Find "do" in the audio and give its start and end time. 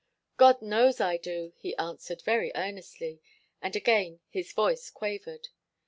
1.17-1.53